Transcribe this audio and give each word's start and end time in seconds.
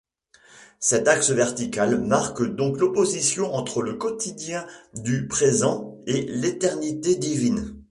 Cet 0.79 1.07
axe 1.07 1.29
vertical 1.29 2.01
marque 2.01 2.41
donc 2.43 2.79
l'opposition 2.79 3.53
entre 3.53 3.83
le 3.83 3.93
quotidien 3.93 4.65
du 4.95 5.27
présent 5.27 5.95
et 6.07 6.23
l'éternité 6.23 7.15
divine. 7.15 7.75